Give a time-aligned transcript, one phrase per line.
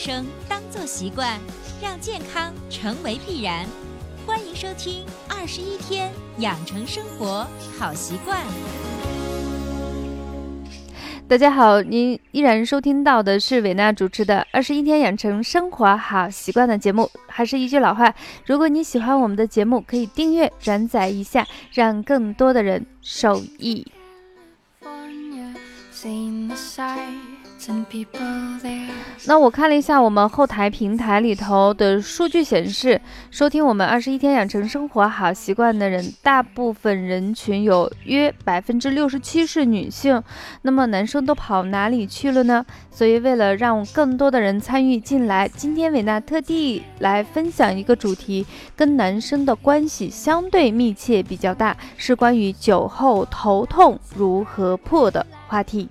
[0.00, 1.38] 生当做习惯，
[1.82, 3.66] 让健康成为必然。
[4.26, 7.46] 欢迎收听《二十一天养成生活
[7.78, 8.38] 好习惯》。
[11.28, 17.10] 大家好，您依然收听到的是伟娜主持的《二十一天养成生活好习惯》的节目。
[17.26, 18.14] 还是一句老话，
[18.46, 23.86] 如果你喜欢我们的节目，可以订阅、转载一下，让更多的人受益。
[29.26, 33.00] 那我看了一下我们后台平台里头的数据显示，
[33.30, 40.22] 收听我们二十一天养成生活好习惯的人，大部分人群有约百分之六十七是女性。
[40.62, 42.64] 那么男生都跑哪里去了呢？
[42.90, 55.88] 所以为了让更多的人参与进来，今天伟娜特地来分享一个主题，跟男生的关系相对密切比较大，是关于酒后头痛如何破的话题。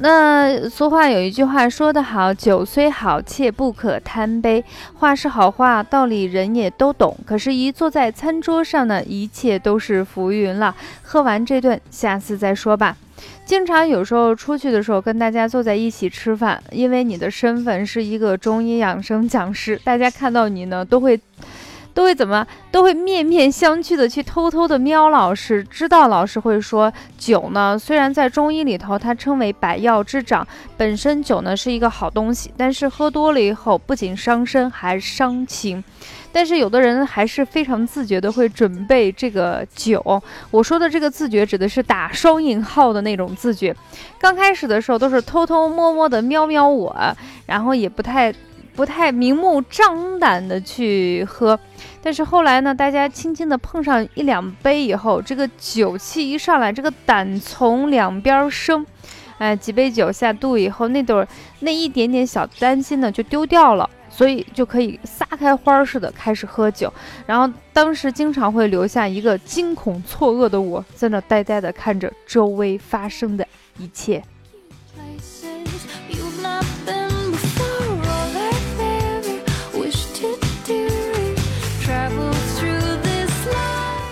[0.00, 4.62] 那俗话有一句话说得好：“酒虽好，切不可贪杯。”
[4.98, 7.16] 话是好话，道理人也都懂。
[7.24, 10.74] 可是，一坐在餐桌上呢，一切都是浮云了。
[11.02, 12.96] 喝完这顿，下次再说吧。
[13.46, 21.18] 经常有时候出去的时候，跟大家坐在一起吃饭，因为你的身份是一个中医养生讲师，大家看到你呢，都会。
[21.94, 22.44] 都会怎么？
[22.72, 27.78] 都会面面相觑的去偷偷的瞄老师，知道老师会说酒呢。
[27.78, 35.82] 虽然在中医里头，它称为百药之长，本身酒呢是一个好东西，但是喝多了以后，不仅伤身，还伤情。
[36.32, 40.20] 但是有的人还是非常自觉的会准备这个酒。
[40.50, 43.74] 我说的这个自觉，指的是打双引号的那种自觉。
[44.18, 48.34] 刚开始的时候都是偷偷摸摸的瞄瞄我，然后也不太。
[48.74, 51.58] 不太明目张胆的去喝，
[52.02, 58.84] 但是后来呢，大家轻轻的碰上一两杯以后，这个酒气一上来，这个胆从两边生，
[59.38, 61.24] 哎，几杯酒下肚以后，那朵
[61.60, 66.92] 那一点点小担心呢就丢掉了，所以就可以撒开花似的开始喝酒。
[67.26, 73.46] 然后当时经常会留下一个惊恐错愕的我，在那呆呆的看着周围发生的
[73.78, 74.22] 一切。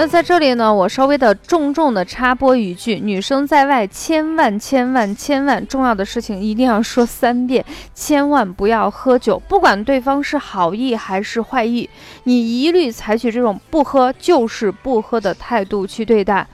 [0.00, 7.62] 那在这里呢，我稍微的重重的插播一句：女生在外，千万千万千万重要的事情一定要说三遍，
[7.92, 11.86] 千万不要喝酒，不管对方是好意还是坏意，
[12.24, 16.46] 你一律采取这种不喝就是不喝的态度去对待。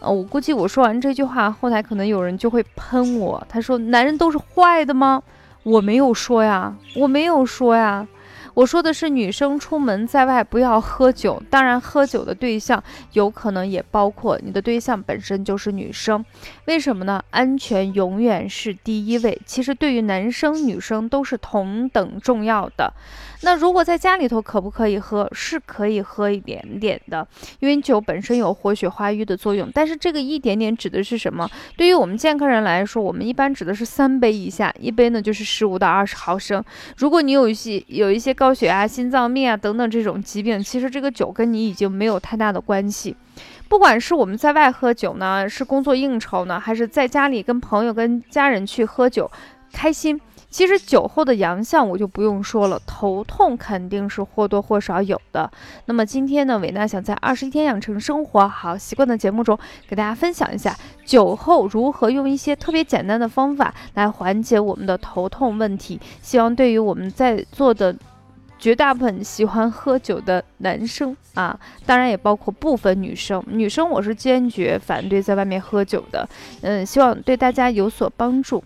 [0.00, 5.22] 呃，我估计我说完这句话，后台可能有人就会喷我，他说：“男人都是坏的吗？”
[5.62, 8.06] 我没有说呀，我没有说呀。
[8.54, 12.82] 我说的是女生出门在外不要喝酒，当然喝酒的对象
[13.12, 16.24] 有可能也包括你的对象本身就是女生，
[16.66, 17.22] 为什么呢？
[17.30, 19.40] 安全永远是第一位。
[19.44, 22.92] 其实对于男生女生都是同等重要的。
[23.42, 25.28] 那如果在家里头可不可以喝？
[25.32, 27.26] 是可以喝一点点的，
[27.58, 29.68] 因为酒本身有活血化瘀的作用。
[29.74, 31.48] 但是这个一点点指的是什么？
[31.76, 36.64] 对于我们健康人来说，我们一般指的是三杯以下，一杯呢就是十五到二十毫升。
[36.96, 43.16] 如果你有一些有一些高高血压、心脏病啊等等这种疾病，其实这个酒跟你已经没有太大的关系。
[43.70, 49.30] 不管是我们在外喝酒呢，是工作应酬呢，还是在家里跟朋友、跟家人去喝酒，
[49.72, 50.20] 开心。
[50.50, 55.50] 其实酒后的阳相我就不用说了，头痛肯定是或多或少有的。
[55.86, 65.98] 那么今天呢，伟娜想在二十一天养成生活好习惯的节目中，给大家分享一下酒后如何用一些特别简单的方法来缓解我们的头痛问题。
[66.20, 67.96] 希望对于我们在座的
[68.58, 76.26] 绝大部分喜欢喝酒的男生啊，当然也包括部分女生，女生我是坚决反对在外面喝酒的。
[76.62, 78.62] 嗯，希望对大家有所帮助。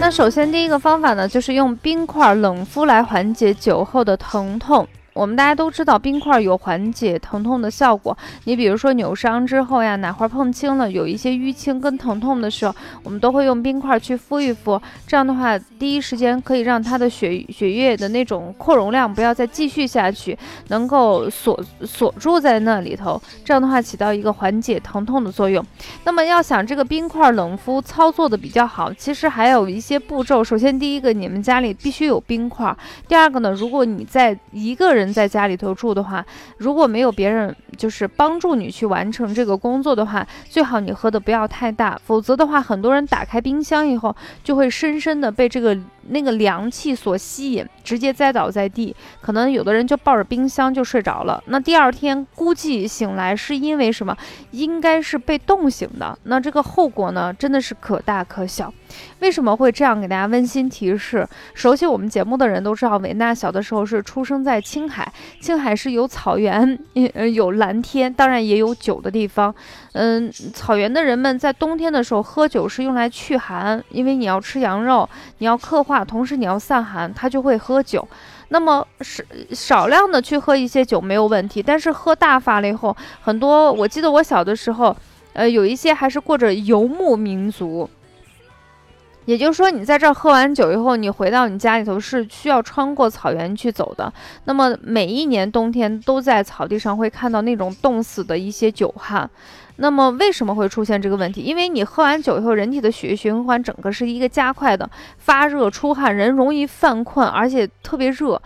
[0.00, 4.88] 那首先第一个方法呢，就是用冰块冷敷来缓解酒后的疼痛。
[5.12, 8.16] 我们大家都知道冰块有缓解疼痛的效果。
[8.44, 14.80] 你比如说扭伤之后呀，哪块碰青了，有一些淤青跟疼痛的时候，我们都会用冰块去敷一敷。
[15.06, 20.36] 这样的话，第一时间可以让它的血血液的那种扩容量不要再继续下去，
[20.68, 23.20] 能够锁锁住在那里头。
[23.44, 25.64] 这样的话起到一个缓解疼痛的作用。
[26.04, 30.42] 那么要想这个冰块冷敷操作的比较好，其实还有一些步骤。
[30.42, 32.74] 首先第一个，你们家里必须有冰块。
[33.08, 36.24] 第二个呢，如果你在一个人人在家里头住的话，
[36.58, 44.14] 如果没有别人就是帮助你去完成这个工作的话，最好你喝的不要太大，否则的话，很多人打开冰箱以后
[44.44, 45.74] 就会深深的被这个
[46.08, 51.42] 那个凉气所吸引，直接栽倒在地，可能有的人就抱着冰箱就睡着了。
[51.46, 54.16] 那第二天估计醒来是因为什么？
[54.52, 56.18] 应该是被冻醒的。
[56.24, 58.72] 那这个后果呢，真的是可大可小。
[59.20, 61.26] 为什么会这样给大家温馨提示？
[61.54, 66.78] 熟悉我们节目的人都知道，维娜小的时候是出生在青海，青海是有草原，
[67.34, 69.52] 有蓝天，当然也有酒的地方。
[69.92, 75.08] 嗯，草原的人们在冬天的时候喝酒是用来驱寒，因为你要吃羊肉，
[75.38, 78.06] 你要刻画，同时你要散寒，他就会喝酒。
[78.50, 84.94] 那么少少量的去喝一些酒没有问题，但是喝大发了以后，很多我记得我小的时候，
[85.32, 87.88] 呃，有一些还是过着游牧民族。
[89.26, 94.12] 也就是说，你在这儿喝完酒以后，你回到你家里头是需要穿过草原去走的。
[94.44, 99.28] 那么每一年冬天都在草地上会看到那种冻死的一些酒汉。
[99.76, 101.40] 那么为什么会出现这个问题？
[101.40, 108.40] 因为你喝完酒以后，人体的血液循环整个是一个加快的，发热出汗，人容易犯困，而且特别热。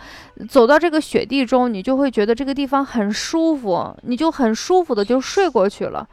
[0.48, 6.06] 走到这个雪地中，你就会觉得这个地方很舒服，你就很舒服的就睡过去了。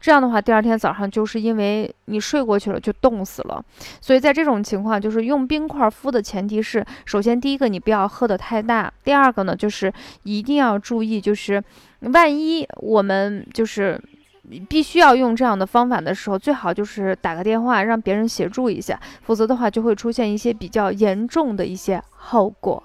[0.00, 3.64] 这样的话，第二天早上就是因为你睡过去了，就冻死了。
[4.00, 11.62] 所以在这种情况，就是用冰块敷的前提是，首先第一个你不要喝的太大，第二个呢就是一定要注意，就是
[12.00, 14.00] 万一我们就是
[14.68, 22.82] 必须要用这样的方法的时候，最好就是打个电话让别人协助一下，否则的话就会出现一些比较严重的一些后果。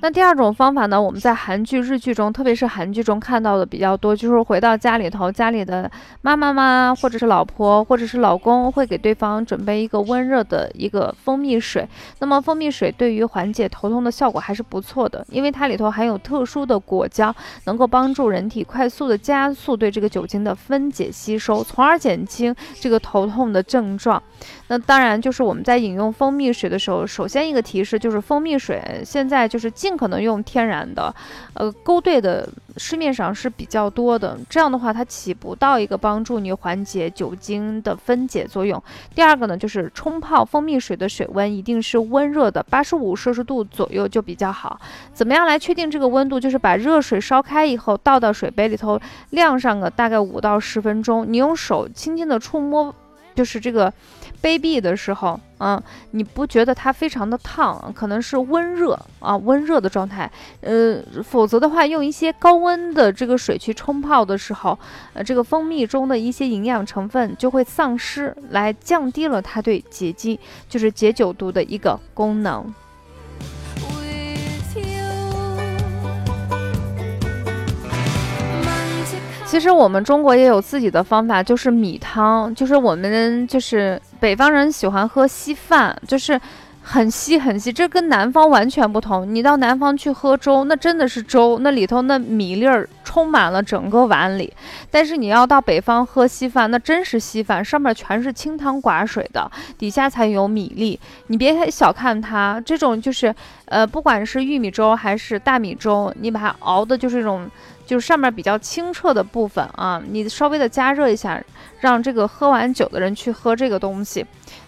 [0.00, 1.00] 那第二种方法呢？
[1.00, 5.90] 我们在韩剧、日剧中，特别是韩剧中看到的比较多，就是回到家里头，家里的
[6.20, 11.88] 妈妈妈，或者是老婆，或者是老公，会给对方准备一个温热的一个蜂蜜水。
[12.20, 17.34] 那么蜂蜜水对于缓解头痛的效果还是不错的，因为它里头含有特殊的果胶，
[17.64, 24.22] 能够帮助人体快速的加速对这个酒精的分解吸收，从而减轻这个头痛的症状。
[24.68, 31.14] 那当然，就是我们在饮用蜂蜜水的时候，首先一个提示就是蜂蜜水现在就是尽可能用天然的，
[31.54, 34.36] 呃，勾兑的市面上是比较多的。
[34.50, 38.82] 这样的话，它起不到一个帮助你缓解酒精的分解作用。
[39.14, 44.80] 第二个呢，就是冲泡蜂蜜水的水温一定是温热的，八十五摄氏度左右就比较好。
[45.12, 46.40] 怎么样来确定这个温度？
[46.40, 49.00] 就是把热水烧开以后，倒到水杯里头，
[49.30, 51.24] 晾上个大概五到十分钟。
[51.28, 52.92] 你用手轻轻的触摸。
[53.34, 53.92] 就是这个
[54.40, 60.30] 杯壁的时候，啊，你不觉得它非常的烫，可能是温热啊，温热的状态，
[60.60, 64.78] 呃，否则的话，用一些高温的这个水去冲泡的时候，
[65.14, 70.38] 呃，这个蜂蜜中的一些营养成分就会丧失，来降低了它对解肌，
[70.68, 72.74] 就是解酒毒的一个功能。
[79.56, 86.38] 其实我们中国也有自己的方法，就是米汤，就是我们就是北方人喜欢喝稀饭，就是
[86.88, 89.34] 很稀很稀，这跟南方完全不同。
[89.34, 94.52] 你到南方去喝粥，那真的是粥，那里头那米粒儿充满了整个碗里。
[94.88, 100.98] 但是你要到北方喝稀饭，那真是稀饭，上面全是清汤寡水的，底下才有米粒。
[101.26, 103.34] 你别小看它，这种就是
[103.64, 107.50] 呃，不管是玉米粥还是大米粥，你把它熬的就是这种。
[107.84, 111.40] 就是上面比较清澈的部分啊，你稍微的加热一下，
[111.78, 114.26] 让这个喝完酒的人去喝这个东西，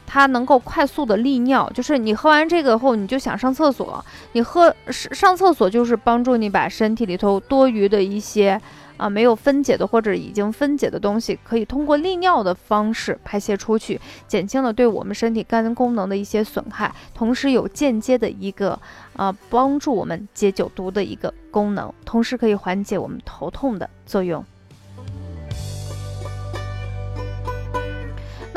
[0.08, 1.70] 它能够快速的利尿。
[1.74, 8.58] 就是你喝完这个后，你就想上厕所，你喝上厕所就是帮助你把身体里头多余的一些。
[8.98, 18.76] 啊，没有分解的或者已经分解的东西，可以通过利尿的方式排泄出去，减轻了对我们身体肝功能的一些损害，同时有间接的一个
[19.14, 24.44] 啊帮助我们解酒毒的一个功能，同时可以缓解我们头痛的作用。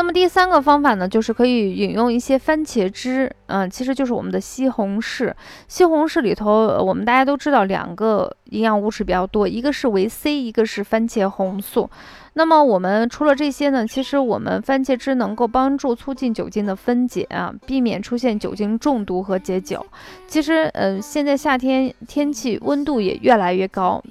[0.01, 5.31] 那么第三个方法呢，就是可以饮用一些番茄汁，嗯，其实就是我们的西红柿。
[5.67, 11.87] 西红柿里头，我们大家都知道两个营养物质比较多，一个是维 C，一个是番茄红素。
[12.33, 19.85] 那么我们除了这些呢，其实我们番茄汁能够帮助促进酒精的分解啊，避免出现酒精中毒和解酒。
[20.25, 24.03] 其实，嗯，现在夏天天气温度也越来越高。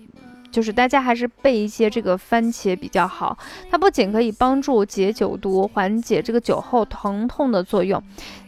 [0.50, 3.36] 就是大家还是备一些这个番茄比较好，
[3.70, 8.02] 它不仅可以帮助解酒毒，缓解这个酒后疼痛的作用。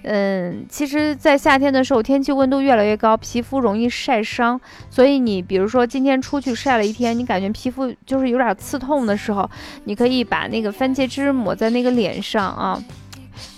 [0.05, 9.49] 嗯，其实，在夏天的时候，天气温度越来越高，皮肤容易晒伤，所以你比如说今天出去晒了一天，你感觉皮肤就是有点刺痛的时候，
[9.85, 12.83] 你可以把那个番茄汁抹在那个脸上啊，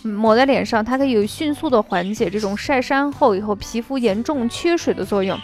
[0.02, 5.38] 抹在脸上，它可以迅速的缓解这种晒伤后以后皮肤严重缺水的作用。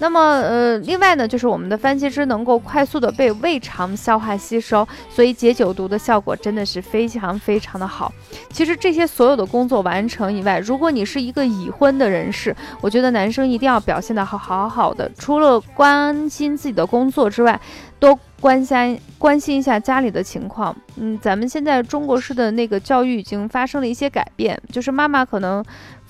[0.00, 8.10] 那么，呃，另外呢，就是我们的番茄汁能够快速的被胃肠消化吸收，所以解酒毒的效果真的是非常非常的好。
[8.50, 17.60] 其实这些所有的工作完成以外，如果你是一个已婚的人士，我觉得男生一定要表现的好好好的，除了关心自己的工作之外，
[17.98, 20.74] 多关心关心一下家里的情况。
[20.96, 25.62] 嗯，咱们现在中国式的那个教育已经发生了一些改变，就是妈妈可能。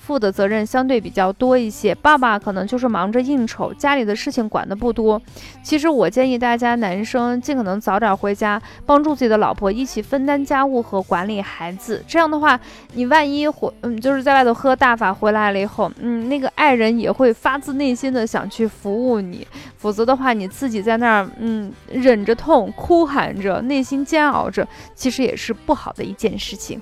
[0.03, 5.21] 负的责任相对比较多一些，爸爸可能就是忙着应酬，家里的事情管的不多。
[5.61, 12.03] 其实我建议大家男生尽可能早点回家，帮助自己的老婆一起分担家务和管理孩子。
[12.07, 12.59] 这样的话，
[12.93, 19.47] 你万一回嗯就是在外头喝大发回来了以后，嗯那个爱人也会发自内心的想去服务你。
[19.77, 26.81] 否则的话，你自己在那儿嗯忍着痛哭喊着，内心煎熬着，其实也是不好的一件事情。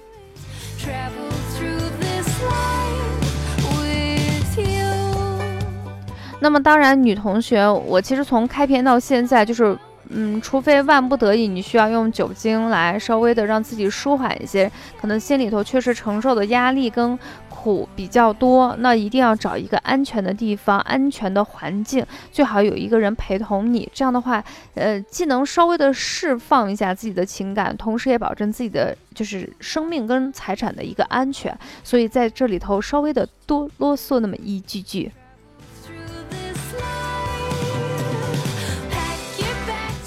[6.42, 9.78] 那么当然，女同学，我其实从开篇到现在，就是，
[10.10, 17.20] 嗯，除非万不得已，你需要用酒精来稍微的让自己舒缓一些，可能心里头确实承受的压力跟
[17.50, 23.88] 苦比较多，那一定要找一个安全的地方、安全的环境，最好有一个人陪同你。
[23.94, 24.42] 这样的话，
[24.76, 31.54] 呃，既能稍微的释放一下自己的情感，同时也保证自己的就是生命跟财产的一个安全。
[31.84, 35.12] 所以在这里头稍微的多啰嗦那么一句句。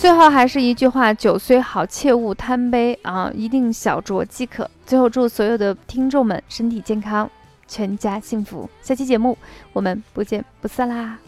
[0.03, 3.31] 最后还是一句话：酒虽好，切勿贪杯啊！
[3.33, 4.69] 一定小酌即可。
[4.85, 7.31] 最后祝所有的听众们身体健康，
[7.69, 8.69] 全家幸福。
[8.83, 9.39] 下期节目
[9.73, 11.21] 我们不见不散啦！